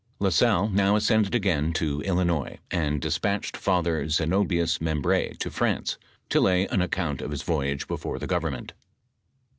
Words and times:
La 0.19 0.31
Salle 0.31 0.67
now 0.69 0.95
ascended 0.95 1.35
again 1.35 1.71
to 1.73 2.01
Illinois, 2.01 2.57
and 2.71 2.99
despatched 2.99 3.55
Father 3.55 4.09
Zenobins 4.09 4.79
Membr^ 4.79 5.37
to 5.37 5.51
France 5.51 5.99
to 6.29 6.41
lay 6.41 6.65
an 6.69 6.81
account 6.81 7.21
of 7.21 7.29
his 7.29 7.43
voyage 7.43 7.87
before 7.87 8.17
the 8.17 8.25
government. 8.25 8.73